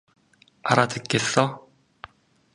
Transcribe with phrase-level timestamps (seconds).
[0.69, 1.43] 알아듣겠어?